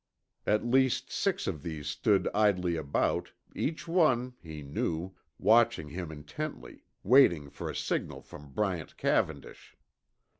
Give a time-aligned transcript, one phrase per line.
[0.47, 6.81] At least six of these stood idly about, each one, he knew, watching him intently,
[7.03, 9.77] waiting for a signal from Bryant Cavendish.